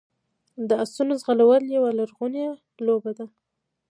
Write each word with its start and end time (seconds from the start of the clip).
د 0.67 0.69
اسونو 0.83 1.13
ځغلول 1.21 1.63
یوه 1.75 1.91
لرغونې 1.99 2.45
لوبه 2.85 3.11
ده. 3.17 3.25